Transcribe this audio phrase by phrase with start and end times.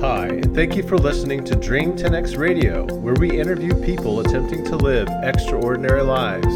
[0.00, 4.64] Hi, and thank you for listening to Dream 10X Radio, where we interview people attempting
[4.64, 6.46] to live extraordinary lives.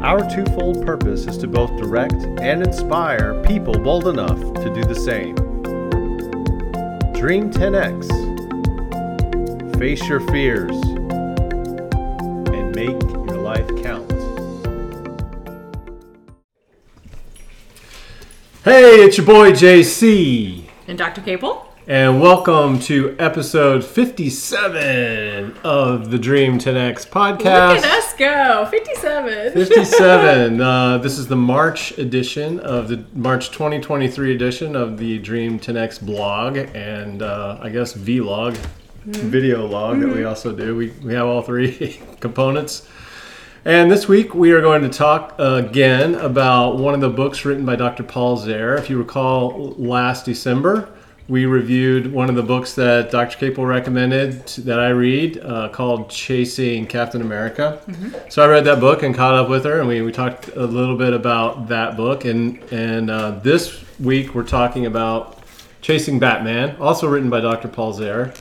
[0.00, 4.94] Our twofold purpose is to both direct and inspire people bold enough to do the
[4.94, 5.34] same.
[7.14, 8.06] Dream 10X.
[9.76, 10.80] Face your fears
[12.54, 14.08] and make your life count.
[18.62, 20.66] Hey, it's your boy JC.
[20.86, 21.22] And Dr.
[21.22, 21.63] Capel?
[21.86, 27.74] And welcome to episode 57 of the Dream 10X podcast.
[27.74, 28.66] Look at us go.
[28.70, 29.52] 57.
[29.52, 30.60] 57.
[30.64, 36.00] Uh, this is the March edition of the March 2023 edition of the Dream 10X
[36.00, 38.56] blog and uh, I guess vlog,
[39.04, 40.74] video log that we also do.
[40.74, 42.88] We, we have all three components.
[43.66, 47.66] And this week we are going to talk again about one of the books written
[47.66, 48.04] by Dr.
[48.04, 48.78] Paul Zehr.
[48.78, 50.88] If you recall, last December
[51.26, 53.38] we reviewed one of the books that Dr.
[53.38, 57.80] Capel recommended that I read uh, called Chasing Captain America.
[58.28, 60.66] So I read that book and caught up with her, and we, we talked a
[60.66, 62.26] little bit about that book.
[62.26, 65.38] And, and uh, this week we're talking about
[65.80, 67.68] Chasing Batman, also written by Dr.
[67.68, 68.36] Paul Zehr.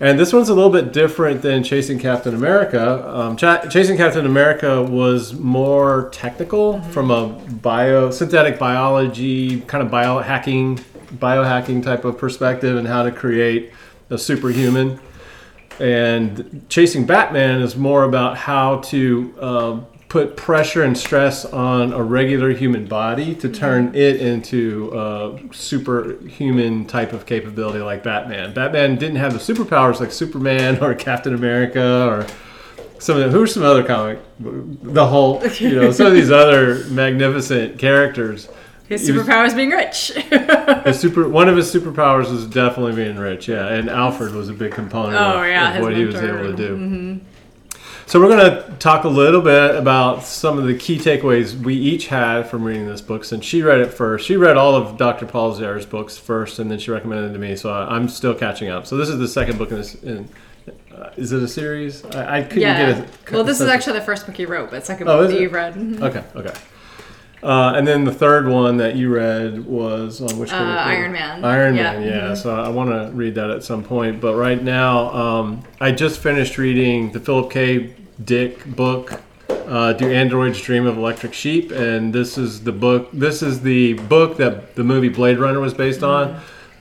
[0.00, 3.08] And this one's a little bit different than Chasing Captain America.
[3.08, 9.92] Um, Cha- Chasing Captain America was more technical from a bio synthetic biology kind of
[9.92, 10.82] biohacking
[11.18, 13.72] biohacking type of perspective and how to create
[14.10, 15.00] a superhuman.
[15.80, 19.80] And Chasing Batman is more about how to uh,
[20.14, 26.84] put pressure and stress on a regular human body to turn it into a superhuman
[26.84, 28.54] type of capability like Batman.
[28.54, 32.26] Batman didn't have the superpowers like Superman or Captain America or
[33.00, 36.30] some of the, who are some other comic the Hulk, you know, some of these
[36.42, 38.48] other magnificent characters.
[38.88, 40.08] His superpower is being rich.
[40.84, 44.52] His super one of his superpowers was definitely being rich, yeah, and Alfred was a
[44.52, 47.20] big component Oh, of, yeah, of what he was able to do.
[48.06, 51.74] So we're going to talk a little bit about some of the key takeaways we
[51.74, 53.24] each had from reading this book.
[53.24, 55.24] Since she read it first, she read all of Dr.
[55.24, 57.56] Paul Zehr's books first, and then she recommended it to me.
[57.56, 58.86] So I- I'm still catching up.
[58.86, 59.94] So this is the second book in this.
[60.02, 60.28] In,
[60.94, 62.04] uh, is it a series?
[62.04, 62.92] I, I couldn't yeah.
[62.92, 63.34] get a.
[63.34, 65.40] well, this is actually the first book he wrote, but second Oh, book that it?
[65.42, 65.72] you've read.
[65.74, 66.02] Mhm.
[66.02, 66.52] Okay, okay.
[67.44, 70.56] Uh, and then the third one that you read was on which Uh?
[70.56, 71.44] Iron Man.
[71.44, 72.20] Iron Yeah, Man, yeah.
[72.30, 72.36] mhm.
[72.38, 74.20] So I want to read that at some point.
[74.20, 77.90] But right now, um, I just finished reading the Philip K.
[78.24, 79.20] Dick book,
[79.68, 83.10] uh, "Do Androids Dream of Electric Sheep?" And this is the book.
[83.12, 86.36] This is the book that the movie Blade Runner was based on.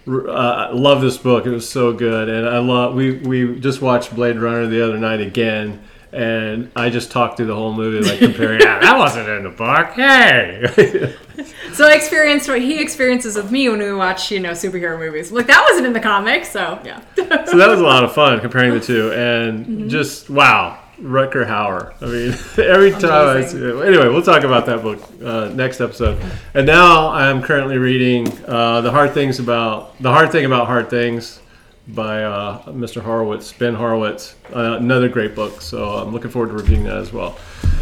[0.08, 1.46] Uh, I love this book.
[1.46, 2.94] It was so good, and I love.
[2.94, 5.80] We we just watched Blade Runner the other night again.
[6.14, 8.62] And I just talked through the whole movie, like comparing.
[8.62, 9.94] yeah, that wasn't in the book.
[9.94, 11.16] Hey,
[11.74, 15.32] So I experienced what he experiences with me when we watch, you know, superhero movies.
[15.32, 17.02] Like, that wasn't in the comics, so yeah.
[17.16, 21.94] so that was a lot of fun comparing the two, and just wow, Rutger Hauer.
[22.00, 22.32] I mean,
[22.70, 23.86] every time I see it.
[23.88, 26.24] Anyway, we'll talk about that book uh, next episode.
[26.54, 30.68] And now I am currently reading uh, the hard things about the hard thing about
[30.68, 31.40] hard things
[31.88, 33.02] by uh, Mr.
[33.02, 34.36] Horowitz, Ben Horowitz.
[34.54, 35.62] Uh, another great book.
[35.62, 37.38] So I'm looking forward to reviewing that as well.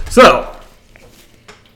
[0.10, 0.56] So.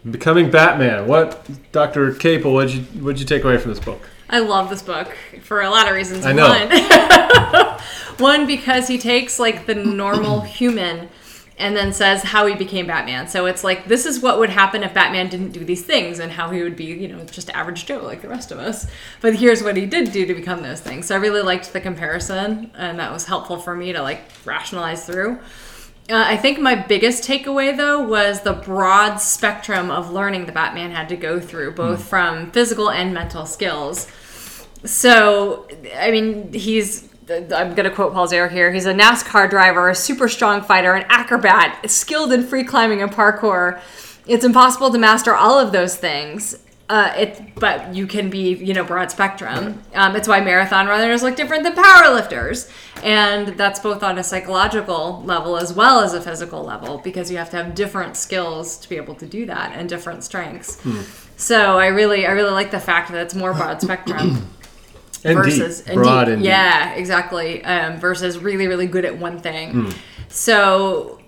[0.09, 1.07] Becoming Batman.
[1.07, 2.53] What, Doctor Capel?
[2.53, 4.07] What'd you what'd you take away from this book?
[4.29, 6.25] I love this book for a lot of reasons.
[6.25, 6.49] I know.
[6.49, 7.79] One,
[8.19, 11.09] one because he takes like the normal human
[11.57, 13.27] and then says how he became Batman.
[13.27, 16.31] So it's like this is what would happen if Batman didn't do these things and
[16.31, 18.87] how he would be, you know, just average Joe like the rest of us.
[19.21, 21.07] But here's what he did do to become those things.
[21.07, 25.05] So I really liked the comparison and that was helpful for me to like rationalize
[25.05, 25.39] through.
[26.07, 30.91] Uh, I think my biggest takeaway, though, was the broad spectrum of learning the Batman
[30.91, 34.07] had to go through, both from physical and mental skills.
[34.83, 35.67] So,
[35.97, 37.09] I mean, he's.
[37.29, 38.71] I'm going to quote Paul Zehr here.
[38.71, 43.11] He's a NASCAR driver, a super strong fighter, an acrobat, skilled in free climbing and
[43.11, 43.81] parkour.
[44.27, 46.59] It's impossible to master all of those things.
[46.87, 49.81] Uh, it, but you can be, you know, broad spectrum.
[49.95, 52.71] Um, it's why marathon runners look different than powerlifters,
[53.03, 57.37] and that's both on a psychological level as well as a physical level because you
[57.37, 60.79] have to have different skills to be able to do that and different strengths.
[61.37, 64.47] So I really, I really like the fact that it's more broad spectrum
[65.25, 66.49] And versus deep, broad and deep.
[66.49, 67.63] yeah, exactly.
[67.65, 69.93] Um, versus really, really good at one thing.
[70.29, 71.19] So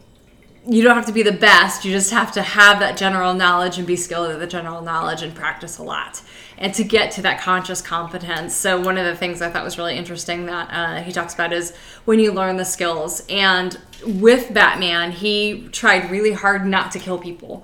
[0.68, 1.86] you don't have to be the best.
[1.86, 5.22] You just have to have that general knowledge and be skilled at the general knowledge
[5.22, 6.22] and practice a lot.
[6.58, 8.56] And to get to that conscious competence.
[8.56, 11.54] So, one of the things I thought was really interesting that uh, he talks about
[11.54, 13.24] is when you learn the skills.
[13.30, 17.64] And with Batman, he tried really hard not to kill people.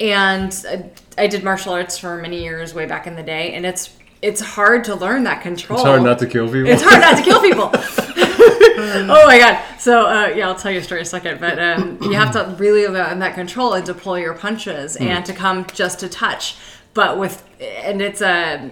[0.00, 3.54] And I, I did martial arts for many years way back in the day.
[3.54, 3.90] And it's
[4.22, 5.80] it's hard to learn that control.
[5.80, 6.70] It's hard not to kill people.
[6.70, 7.70] It's hard not to kill people.
[7.74, 9.62] oh my god!
[9.78, 11.40] So uh, yeah, I'll tell you a story in a second.
[11.40, 15.32] But um, you have to really learn that control and deploy your punches and to
[15.32, 16.56] come just to touch.
[16.94, 18.70] But with and it's a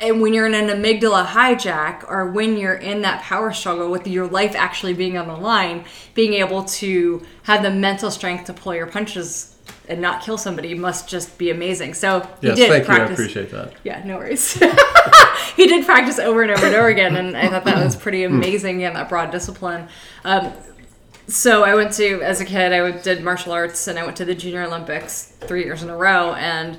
[0.00, 4.06] and when you're in an amygdala hijack or when you're in that power struggle with
[4.06, 5.84] your life actually being on the line,
[6.14, 9.55] being able to have the mental strength to pull your punches
[9.88, 11.94] and not kill somebody must just be amazing.
[11.94, 13.18] So he yes, did thank practice.
[13.18, 13.24] you.
[13.24, 13.72] I appreciate that.
[13.84, 14.52] Yeah, no worries.
[15.56, 18.24] he did practice over and over and over again, and I thought that was pretty
[18.24, 19.88] amazing and that broad discipline.
[20.24, 20.52] Um,
[21.28, 24.24] so I went to, as a kid, I did martial arts, and I went to
[24.24, 26.78] the Junior Olympics three years in a row, and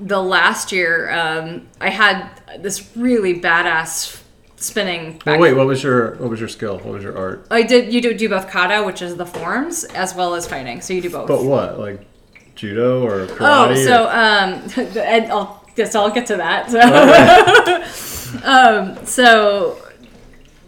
[0.00, 2.28] the last year um, I had
[2.58, 4.22] this really badass
[4.56, 5.20] spinning.
[5.24, 5.54] Well, wait.
[5.54, 6.78] What was your what was your skill?
[6.78, 7.46] What was your art?
[7.50, 7.92] I did.
[7.92, 10.80] You do do both kata, which is the forms, as well as fighting.
[10.80, 11.28] So you do both.
[11.28, 11.78] But what?
[11.78, 12.06] Like
[12.56, 13.38] judo or karate?
[13.40, 17.92] Oh, so um, and I'll guess I'll get to that.
[18.26, 19.80] So, um, so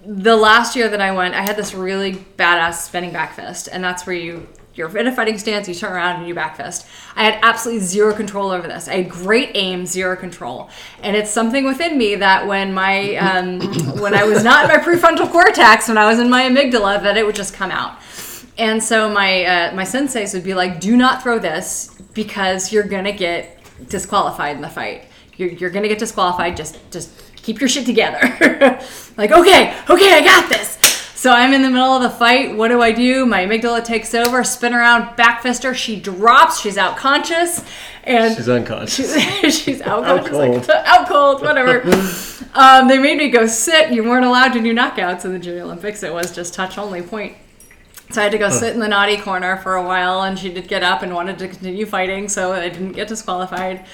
[0.07, 3.83] the last year that I went, I had this really badass spinning back fist, and
[3.83, 4.47] that's where you
[4.79, 6.87] you're in a fighting stance, you turn around and you back fist.
[7.17, 8.87] I had absolutely zero control over this.
[8.87, 10.71] I had great aim, zero control,
[11.03, 13.61] and it's something within me that when my um,
[14.01, 17.17] when I was not in my prefrontal cortex, when I was in my amygdala, that
[17.17, 17.99] it would just come out.
[18.59, 22.83] And so my uh, my senseis would be like, "Do not throw this because you're
[22.85, 25.05] gonna get disqualified in the fight.
[25.37, 26.57] You're, you're gonna get disqualified.
[26.57, 28.21] Just just keep your shit together."
[29.17, 30.75] like, okay, okay, I got this.
[31.15, 32.57] So I'm in the middle of the fight.
[32.57, 33.27] What do I do?
[33.27, 35.75] My amygdala takes over, spin around, back fist her.
[35.75, 36.61] She drops.
[36.61, 37.65] She's out conscious,
[38.05, 39.15] and She's unconscious.
[39.57, 40.67] she's out, Out cold.
[40.67, 41.83] like, out cold, whatever.
[42.55, 43.93] um, they made me go sit.
[43.93, 46.03] You weren't allowed to do knockouts in the Junior Olympics.
[46.03, 47.37] It was just touch only point.
[48.11, 50.53] So I had to go sit in the naughty corner for a while, and she
[50.53, 53.85] did get up and wanted to continue fighting, so I didn't get disqualified.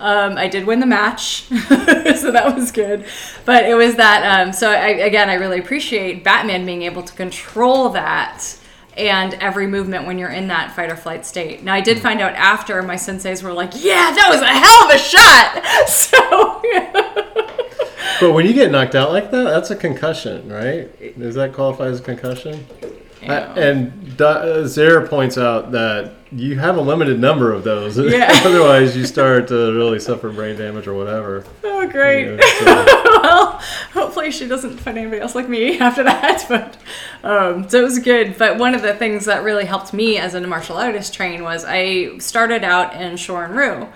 [0.00, 3.04] Um, I did win the match, so that was good.
[3.44, 4.40] But it was that.
[4.40, 8.58] Um, so I, again, I really appreciate Batman being able to control that
[8.96, 11.64] and every movement when you're in that fight or flight state.
[11.64, 14.84] Now I did find out after my senseis were like, "Yeah, that was a hell
[14.84, 16.62] of a shot." So
[18.20, 21.18] But when you get knocked out like that, that's a concussion, right?
[21.18, 22.66] Does that qualify as a concussion?
[23.30, 27.96] I- and uh, Zara points out that you have a limited number of those.
[27.98, 28.28] Yeah.
[28.44, 31.44] Otherwise, you start to really suffer brain damage or whatever.
[31.62, 32.26] oh, great.
[32.26, 32.64] You know, so-
[33.22, 33.60] well,
[33.92, 36.44] hopefully she doesn't find anybody else like me after that.
[36.48, 36.76] But
[37.22, 38.36] um, so it was good.
[38.36, 41.64] But one of the things that really helped me as a martial artist train was
[41.66, 43.88] I started out in Shorin Ryu,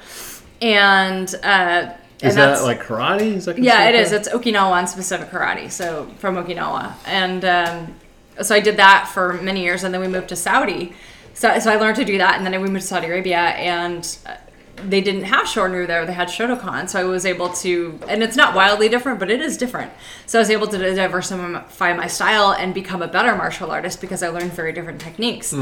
[0.63, 1.93] and uh,
[2.23, 3.35] is and that like karate?
[3.35, 4.21] Is that yeah, it considered.
[4.21, 5.71] It's Okinawa and specific karate.
[5.71, 7.95] So from Okinawa, and um,
[8.43, 10.95] so I did that for many years, and then we moved to Saudi.
[11.35, 14.19] So, so I learned to do that, and then we moved to Saudi Arabia, and
[14.27, 14.35] uh,
[14.77, 16.89] they didn't have Shorin there; they had Shotokan.
[16.89, 19.93] So I was able to, and it's not wildly different, but it is different.
[20.27, 24.23] So I was able to diversify my style and become a better martial artist because
[24.23, 25.55] I learned very different techniques.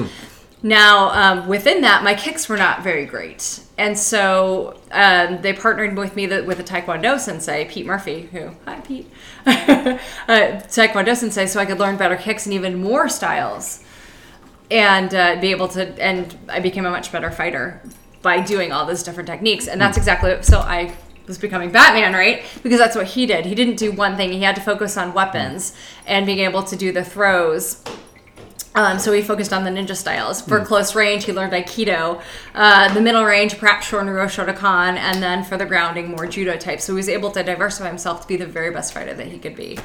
[0.63, 3.61] Now, um, within that, my kicks were not very great.
[3.79, 8.51] And so um, they partnered with me the, with a Taekwondo sensei, Pete Murphy, who,
[8.65, 9.11] hi, Pete,
[9.47, 9.99] uh,
[10.29, 13.85] Taekwondo sensei, so I could learn better kicks and even more styles
[14.71, 17.83] and uh, be able to, and I became a much better fighter
[18.23, 19.69] by doing all those different techniques.
[19.69, 22.43] And that's exactly, so I was becoming Batman, right?
[22.63, 23.45] Because that's what he did.
[23.45, 25.77] He didn't do one thing, he had to focus on weapons
[26.07, 27.83] and being able to do the throws.
[28.77, 30.43] Um, so he focused on the ninja styles.
[30.43, 32.23] For close range, he learned Aikido.
[32.55, 36.83] Uh, the middle range, perhaps Shorin-ryu Shotokan, and then for the grounding, more judo type.
[36.83, 39.39] So he was able to diversify himself to be the very best fighter that he
[39.39, 39.79] could be.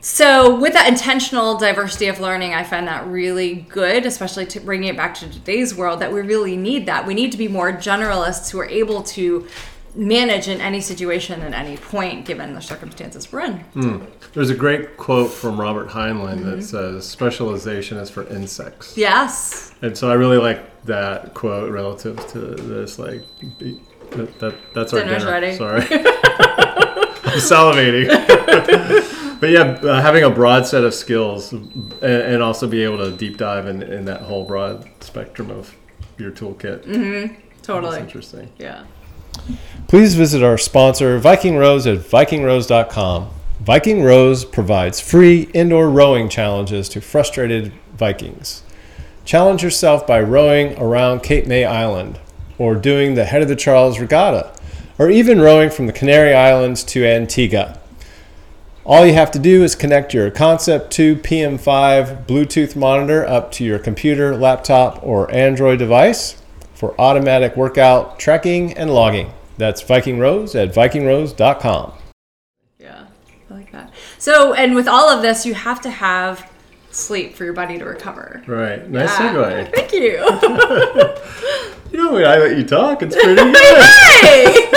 [0.00, 4.88] So with that intentional diversity of learning, I find that really good, especially to bringing
[4.88, 6.00] it back to today's world.
[6.00, 7.06] That we really need that.
[7.06, 9.46] We need to be more generalists who are able to
[9.98, 14.06] manage in any situation at any point, given the circumstances we're in.
[14.32, 16.50] There's a great quote from Robert Heinlein Mm-hmm.
[16.50, 19.74] that says, "Specialization is for insects." Yes.
[19.82, 22.98] And so I really like that quote relative to this.
[22.98, 23.22] Like,
[23.58, 25.26] that, that that's our dinner.
[25.26, 25.56] ready.
[25.56, 28.08] Sorry, I'm salivating.
[29.40, 33.10] but yeah, uh, having a broad set of skills and, and also be able to
[33.16, 35.74] deep dive in, in that whole broad spectrum of
[36.18, 36.84] your toolkit.
[36.84, 37.34] Mm-hmm.
[37.34, 37.98] That's Totally.
[38.00, 38.50] interesting.
[38.58, 38.84] Yeah.
[39.88, 43.30] Please visit our sponsor, Viking Rose, at vikingrose.com.
[43.60, 48.62] Viking Rose provides free indoor rowing challenges to frustrated Vikings.
[49.24, 52.20] Challenge yourself by rowing around Cape May Island,
[52.58, 54.52] or doing the Head of the Charles Regatta,
[54.98, 57.80] or even rowing from the Canary Islands to Antigua.
[58.84, 63.64] All you have to do is connect your Concept 2 PM5 Bluetooth monitor up to
[63.64, 66.42] your computer, laptop, or Android device
[66.74, 69.32] for automatic workout tracking and logging.
[69.58, 71.92] That's Viking Rose at vikingrose.com.
[72.78, 73.04] Yeah,
[73.50, 73.92] I like that.
[74.18, 76.50] So, and with all of this, you have to have
[76.90, 78.42] sleep for your body to recover.
[78.46, 78.88] Right.
[78.88, 79.34] Nice Yeah.
[79.34, 79.74] segue.
[79.74, 80.24] Thank you.
[81.90, 83.56] You know, when I let you talk, it's pretty good.
[84.20, 84.70] hey!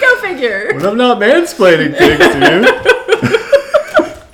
[0.00, 0.72] Go figure.
[0.74, 2.36] when I'm not mansplaining things to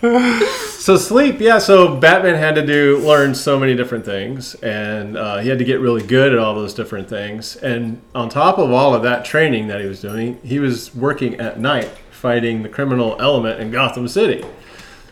[0.03, 0.63] you.
[0.87, 1.59] So sleep, yeah.
[1.59, 5.65] So Batman had to do learn so many different things, and uh, he had to
[5.65, 7.57] get really good at all those different things.
[7.57, 11.41] And on top of all of that training that he was doing, he was working
[11.41, 14.45] at night fighting the criminal element in Gotham City.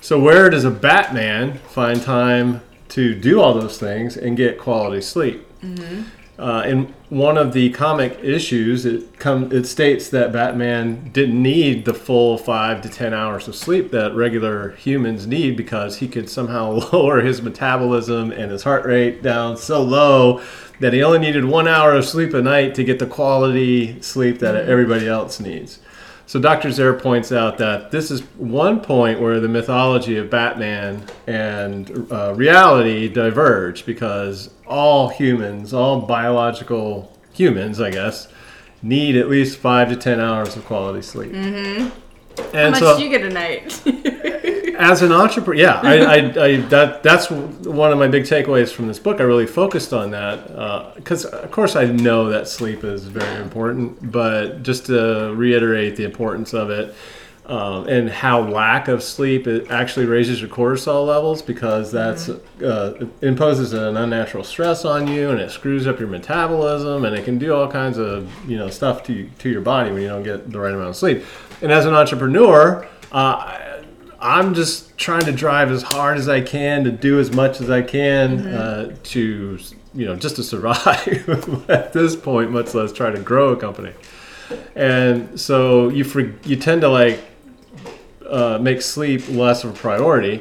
[0.01, 5.03] So where does a Batman find time to do all those things and get quality
[5.03, 5.45] sleep?
[6.37, 11.85] Uh, in one of the comic issues, it come it states that Batman didn't need
[11.85, 16.29] the full five to ten hours of sleep that regular humans need because he could
[16.29, 20.43] somehow lower his metabolism and his heart rate down so low
[20.81, 24.41] that he only needed one hour of sleep a night to get the quality sleep
[24.41, 25.79] that everybody else needs.
[26.27, 26.71] So Dr.
[26.71, 32.35] Zehr points out that this is one point where the mythology of Batman and uh,
[32.35, 38.29] reality diverge because all humans, all biological humans, I guess,
[38.83, 41.33] need at least five to ten hours of quality sleep.
[41.33, 41.89] Mm-hmm.
[42.57, 43.83] How much so, do you get a night?
[44.85, 46.15] as an entrepreneur, yeah, I, I,
[46.45, 49.19] I, that that's one of my big takeaways from this book.
[49.19, 54.13] I really focused on that because, of course, I know that sleep is very important,
[54.13, 56.95] but just to reiterate the importance of it.
[57.47, 63.07] Um, and how lack of sleep it actually raises your cortisol levels because that's uh,
[63.21, 67.37] imposes an unnatural stress on you and it screws up your metabolism and it can
[67.37, 70.51] do all kinds of you know stuff to to your body when you don't get
[70.51, 71.23] the right amount of sleep.
[71.61, 73.64] And as an entrepreneur, uh,
[74.25, 77.69] I'm just trying to drive as hard as I can to do as much as
[77.69, 79.59] I can uh, to,
[79.95, 83.93] you know, just to survive at this point, much less try to grow a company.
[84.75, 87.21] And so you for, you tend to like
[88.27, 90.41] uh, make sleep less of a priority.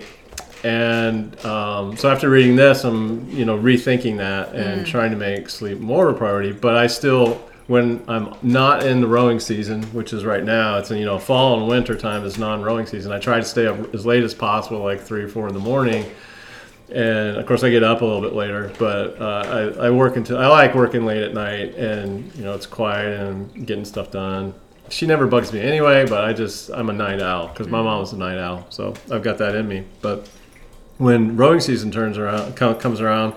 [0.63, 5.49] And um, so after reading this, I'm you know rethinking that and trying to make
[5.49, 6.53] sleep more of a priority.
[6.53, 10.91] But I still, when I'm not in the rowing season, which is right now, it's
[10.91, 13.12] you know fall and winter time is non-rowing season.
[13.12, 15.60] I try to stay up as late as possible, like three or four in the
[15.60, 16.05] morning.
[16.91, 20.17] And of course, I get up a little bit later, but uh, I, I work
[20.17, 24.12] until I like working late at night, and you know it's quiet and getting stuff
[24.12, 24.53] done.
[24.89, 28.01] She never bugs me anyway, but I just I'm a night owl because my mom
[28.01, 29.86] was a night owl, so I've got that in me.
[30.01, 30.29] But
[30.98, 33.34] when rowing season turns around comes around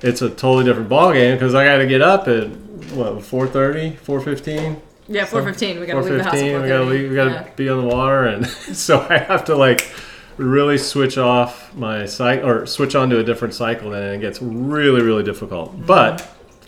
[0.00, 2.48] it's a totally different ball game because i got to get up at
[2.94, 5.78] what 4.30 4.15 yeah, four fifteen.
[5.78, 6.34] We gotta leave the house.
[6.34, 6.90] At 4.15 we gotta 4:30.
[6.90, 7.48] leave we gotta Yeah.
[7.54, 8.46] be on the water and
[8.84, 9.88] so i have to like
[10.36, 14.42] really switch off my cycle or switch on to a different cycle and it gets
[14.42, 15.86] really really difficult Mm-hmm.
[15.86, 16.20] but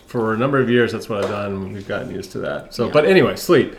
[0.07, 2.73] for a number of years that's what i've done and we've gotten used to that
[2.73, 2.91] so Yeah.
[2.93, 3.75] but anyway sleep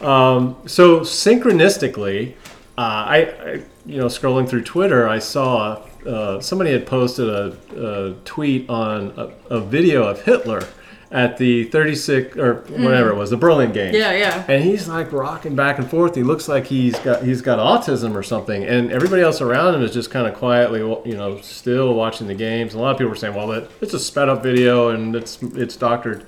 [0.00, 2.34] um, so synchronistically,
[2.76, 7.56] uh, I, I, you know, scrolling through Twitter, I saw uh, somebody had posted a,
[7.76, 10.62] a tweet on a, a video of Hitler
[11.10, 13.94] at the 36 or whatever it was, the Berlin game.
[13.94, 14.44] Yeah, yeah.
[14.46, 16.14] And he's like rocking back and forth.
[16.14, 18.64] He looks like he's got he's got autism or something.
[18.64, 22.34] And everybody else around him is just kind of quietly, you know, still watching the
[22.34, 22.74] games.
[22.74, 25.16] And A lot of people were saying, "Well, it, it's a sped up video and
[25.16, 26.26] it's it's doctored."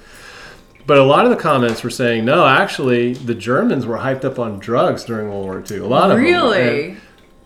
[0.87, 4.41] But a lot of the comments were saying, no, actually, the Germans were hyped up
[4.41, 5.79] on drugs during World War II.
[5.79, 6.25] A lot of them.
[6.25, 6.97] Really?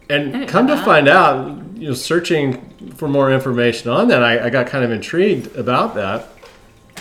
[0.09, 0.85] And, and come to that.
[0.85, 4.91] find out, you know, searching for more information on that, I, I got kind of
[4.91, 6.29] intrigued about that.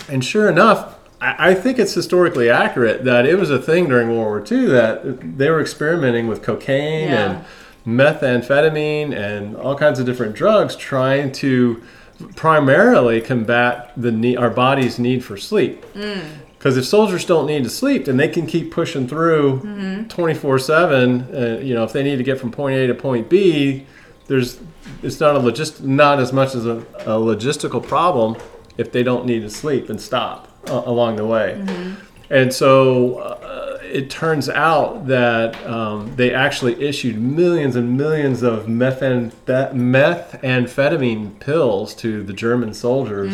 [0.08, 4.08] And sure enough, I, I think it's historically accurate that it was a thing during
[4.08, 7.30] World War II that they were experimenting with cocaine Yeah.
[7.30, 7.44] and
[7.86, 11.82] methamphetamine and all kinds of different drugs, trying to
[12.36, 15.84] primarily combat the need, our body's need for sleep.
[16.58, 21.22] Because if soldiers don't need to sleep, then they can keep pushing through 24 seven.
[21.34, 23.84] Uh, you know, if they need to get from point A to point B,
[24.28, 24.58] there's
[25.02, 28.36] it's not a logist not as much as a, a logistical problem
[28.76, 31.64] if they don't need to sleep and stop uh, along the way.
[32.30, 38.66] And so uh, it turns out that um, they actually issued millions and millions of
[38.66, 43.32] methamphetamine pills to the German soldiers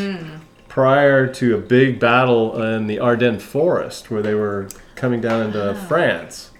[0.69, 5.75] prior to a big battle in the Ardennes forest where they were coming down into
[5.89, 6.51] France.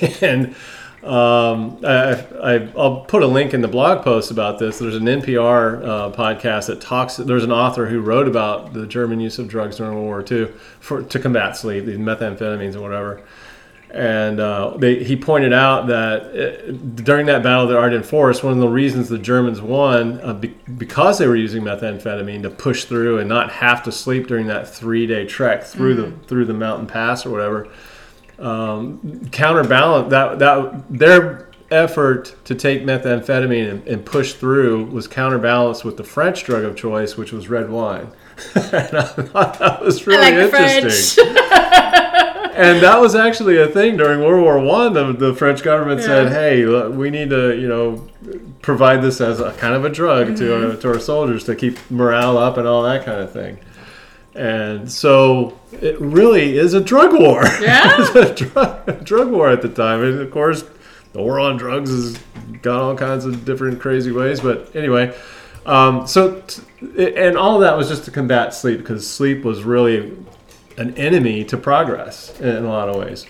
[0.20, 0.54] and
[1.06, 4.78] um, I, I, I'll put a link in the blog post about this.
[4.78, 7.16] There's an NPR uh, podcast that talks.
[7.16, 10.52] There's an author who wrote about the German use of drugs during World War II
[10.80, 13.22] for to combat sleep, these methamphetamines and whatever.
[13.90, 16.72] And uh, they, he pointed out that uh,
[17.02, 20.34] during that battle of the Ardennes Forest, one of the reasons the Germans won, uh,
[20.34, 24.48] be- because they were using methamphetamine to push through and not have to sleep during
[24.48, 27.68] that three-day trek through the through the mountain pass or whatever,
[28.38, 35.84] um, counterbalance that that their effort to take methamphetamine and, and push through was counterbalanced
[35.84, 38.08] with the French drug of choice, which was red wine.
[38.54, 41.28] and I thought that was really like interesting.
[42.56, 44.92] and that was actually a thing during World War One.
[44.92, 48.08] The, the French government said, "Hey, look, we need to, you know,
[48.62, 51.78] provide this as a kind of a drug to our, to our soldiers to keep
[51.90, 53.58] morale up and all that kind of thing."
[54.36, 57.42] And so it really is a drug war.
[57.60, 57.96] Yeah?
[57.98, 60.64] it's a drug, a drug war at the time, and of course,
[61.12, 62.18] the war on drugs has
[62.62, 64.40] got all kinds of different crazy ways.
[64.40, 65.16] But anyway,
[65.64, 66.62] um, so t-
[67.16, 70.16] and all of that was just to combat sleep because sleep was really
[70.76, 73.26] an enemy to progress in a lot of ways.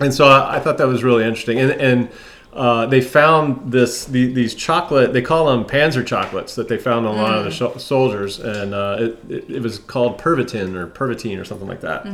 [0.00, 1.58] And so I, I thought that was really interesting.
[1.58, 2.10] And, and
[2.54, 7.04] uh, they found this the, these chocolate they call them Panzer chocolates that they found
[7.04, 10.76] on a lot of the sh- soldiers, and uh, it, it, it was called Pervitin
[10.76, 12.04] or Pervitin or something like that.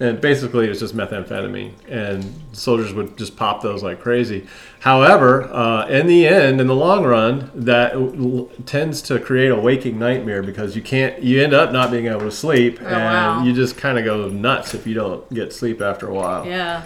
[0.00, 4.48] And basically, it was just methamphetamine, and soldiers would just pop those like crazy.
[4.80, 9.56] However, uh, in the end, in the long run, that l- tends to create a
[9.56, 13.44] waking nightmare because you can't you end up not being able to sleep, and wow.
[13.44, 16.44] you just kind of go nuts if you don't get sleep after a while.
[16.44, 16.82] Yeah.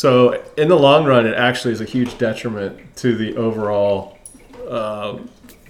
[0.00, 4.16] So in the long run, it actually is a huge detriment to the overall
[4.66, 5.18] uh,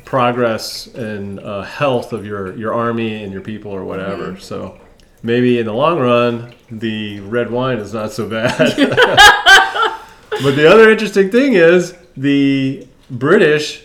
[0.05, 4.39] progress and uh, health of your your army and your people or whatever.
[4.39, 4.79] So
[5.25, 8.57] maybe in the long run, the red wine is not so bad.
[10.31, 13.83] but the other interesting thing is the British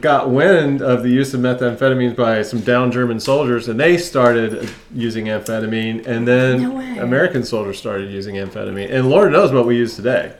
[0.00, 4.68] got wind of the use of methamphetamines by some down German soldiers, and they started
[4.94, 7.02] using amphetamine, and then No.
[7.02, 10.32] American soldiers started using amphetamine, and Lord knows what we use today.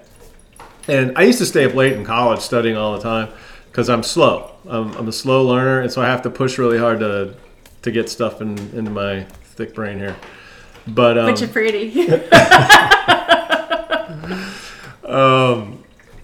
[0.89, 3.29] And I used to stay up late in college studying all the time
[3.71, 4.51] because I'm slow.
[4.69, 7.35] I'm, I'm a slow learner, and so I have to push really hard to
[7.83, 9.25] to get stuff in, into my
[9.55, 10.17] thick brain here.
[10.89, 12.11] But um, But you're pretty.
[15.05, 15.76] um,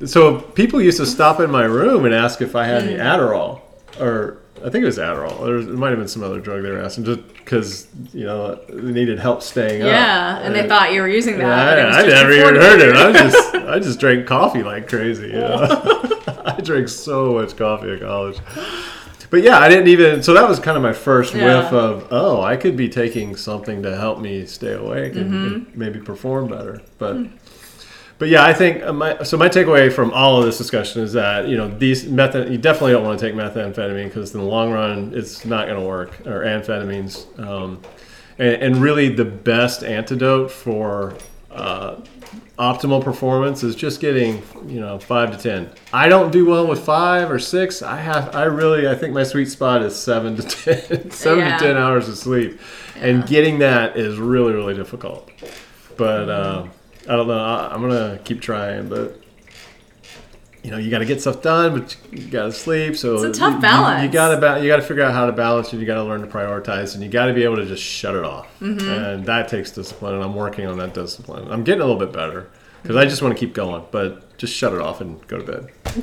[0.06, 3.61] so people used to stop in my room and ask if I had any Adderall,
[4.00, 5.40] or I think it was Adderall.
[5.40, 8.54] Or it might have been some other drug they were asking, just because you know
[8.69, 9.88] they needed help staying up.
[9.88, 10.38] yeah.
[10.41, 11.78] And they thought you were using that.
[11.78, 12.97] it was I, I never even heard it.
[12.97, 15.28] I just I just drank coffee like crazy.
[15.28, 16.08] You know?
[16.45, 18.38] I drank so much coffee at college.
[19.30, 20.23] But yeah, I didn't even.
[20.23, 21.62] So that was kind of my first Yeah.
[21.62, 25.54] whiff of oh, I could be taking something to help me stay awake and, Mm-hmm.
[25.54, 26.82] and maybe perform better.
[26.99, 27.17] But
[28.23, 31.13] but yeah, I think uh, my so my takeaway from all of this discussion is
[31.15, 34.47] that you know these meth you definitely don't want to take methamphetamine because in the
[34.47, 37.82] long run it's not going to work or amphetamines, um,
[38.39, 41.17] and, and really the best antidote for
[41.50, 41.97] uh,
[42.61, 45.69] optimal performance is just getting you know five to ten.
[45.93, 47.82] I don't do well with five or six.
[47.82, 50.43] I have I really I think my sweet spot is seven to
[50.76, 51.58] ten, seven Yeah.
[51.58, 52.61] to ten hours of sleep,
[52.95, 55.28] and getting that is really really difficult.
[55.97, 56.67] But uh,
[57.08, 57.38] I don't know.
[57.38, 59.19] I, I'm gonna keep trying, but.
[60.65, 62.97] You know, you got to get stuff done, but you got to sleep.
[62.97, 64.04] So It's a tough you- you- balance.
[64.04, 65.97] You, got to ba- you got to figure out how to balance, and you got
[65.97, 68.47] to learn to prioritize, and you got to be able to just shut it off.
[68.60, 68.88] Mm-hmm.
[68.88, 71.50] And that takes discipline, and I'm working on that discipline.
[71.50, 72.49] I'm getting a little bit better
[72.80, 75.45] because I just want to keep going, but just shut it off and go to
[75.45, 75.69] bed.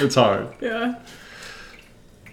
[0.00, 0.48] it's hard.
[0.62, 0.94] yeah.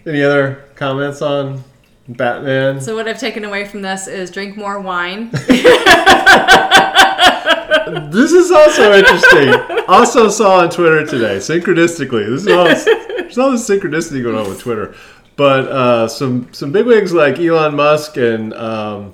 [0.05, 1.61] Any other comments on
[2.07, 2.79] Batman?
[2.79, 5.29] So what I've taken away from this is drink more wine.
[8.11, 9.53] this is also interesting.
[9.87, 12.29] also saw on Twitter today, synchronistically.
[12.29, 14.95] This is all there's all this synchronicity going on with Twitter.
[15.35, 19.13] But uh, some some bigwigs like Elon Musk and um,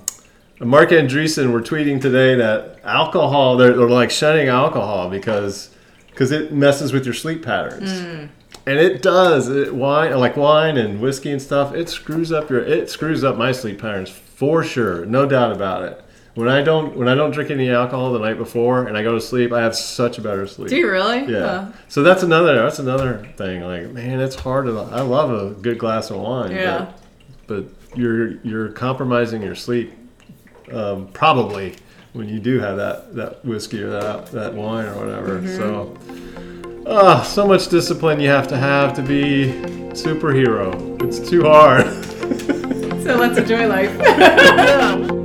[0.60, 5.70] Marc Andreessen were tweeting today that alcohol they're, they're like shunning alcohol because
[6.10, 7.90] because it messes with your sleep patterns.
[8.66, 9.48] And it does.
[9.48, 12.60] It, wine, like wine and whiskey and stuff, it screws up your.
[12.60, 16.02] It screws up my sleep patterns for sure, no doubt about it.
[16.36, 19.14] When I don't, when I don't drink any alcohol the night before and I go
[19.14, 20.68] to sleep, I have such a better sleep.
[20.68, 21.32] Do you really?
[21.32, 21.38] Yeah.
[21.38, 22.56] Uh, So that's another.
[22.56, 23.62] That's another thing.
[23.62, 24.78] Like, man, it's hard to.
[24.78, 26.50] I love a good glass of wine.
[26.50, 26.92] Yeah.
[27.46, 29.94] But, but you're you're compromising your sleep,
[30.70, 31.74] um, probably
[32.12, 35.40] when you do have that that whiskey or that that wine or whatever.
[35.40, 35.56] Mm-hmm.
[35.56, 35.96] So.
[36.88, 39.46] Ah, so much discipline you have to have to be
[39.92, 41.02] superhero.
[41.02, 41.86] It's too hard.
[43.02, 45.10] so let's enjoy life.